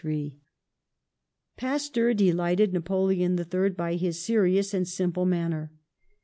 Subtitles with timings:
[1.57, 5.71] Pasteur delighted Napoleon III by his seri ous and simple manner.